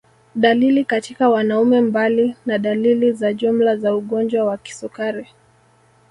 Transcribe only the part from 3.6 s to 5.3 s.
za ugonjwa wa kisukari